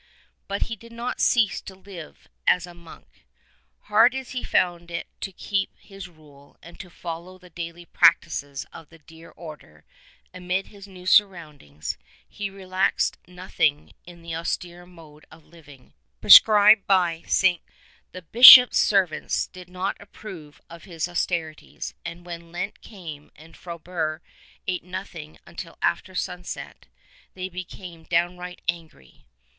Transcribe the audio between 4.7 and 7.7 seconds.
it to keep his Rule and to follow the